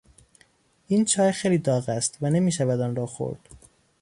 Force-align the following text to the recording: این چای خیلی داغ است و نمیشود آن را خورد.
این 0.87 1.05
چای 1.05 1.31
خیلی 1.31 1.57
داغ 1.57 1.89
است 1.89 2.17
و 2.21 2.29
نمیشود 2.29 2.79
آن 2.79 2.95
را 2.95 3.05
خورد. 3.05 3.49